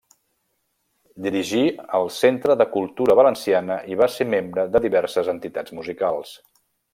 Dirigí 1.25 1.59
el 1.97 2.09
Centre 2.15 2.55
de 2.61 2.67
Cultura 2.77 3.17
Valenciana 3.19 3.77
i 3.93 3.99
va 4.03 4.09
ser 4.15 4.29
membre 4.35 4.65
de 4.77 4.83
diverses 4.87 5.31
entitats 5.35 5.77
musicals. 5.83 6.35